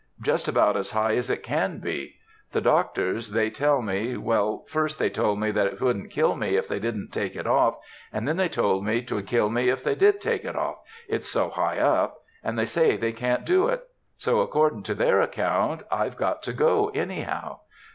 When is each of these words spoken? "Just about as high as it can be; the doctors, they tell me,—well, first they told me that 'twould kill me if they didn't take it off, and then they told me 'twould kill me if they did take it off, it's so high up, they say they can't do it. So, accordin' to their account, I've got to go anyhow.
"Just 0.23 0.47
about 0.47 0.75
as 0.77 0.89
high 0.89 1.15
as 1.15 1.29
it 1.29 1.43
can 1.43 1.77
be; 1.77 2.15
the 2.53 2.59
doctors, 2.59 3.29
they 3.29 3.51
tell 3.51 3.83
me,—well, 3.83 4.65
first 4.67 4.97
they 4.97 5.11
told 5.11 5.39
me 5.39 5.51
that 5.51 5.77
'twould 5.77 6.09
kill 6.09 6.35
me 6.35 6.55
if 6.55 6.67
they 6.67 6.79
didn't 6.79 7.09
take 7.09 7.35
it 7.35 7.45
off, 7.45 7.77
and 8.11 8.27
then 8.27 8.35
they 8.35 8.49
told 8.49 8.83
me 8.83 9.03
'twould 9.03 9.27
kill 9.27 9.51
me 9.51 9.69
if 9.69 9.83
they 9.83 9.93
did 9.93 10.19
take 10.19 10.43
it 10.43 10.55
off, 10.55 10.77
it's 11.07 11.29
so 11.29 11.51
high 11.51 11.77
up, 11.77 12.17
they 12.43 12.65
say 12.65 12.97
they 12.97 13.11
can't 13.11 13.45
do 13.45 13.67
it. 13.67 13.83
So, 14.17 14.41
accordin' 14.41 14.81
to 14.85 14.95
their 14.95 15.21
account, 15.21 15.83
I've 15.91 16.17
got 16.17 16.41
to 16.45 16.53
go 16.53 16.89
anyhow. 16.95 17.59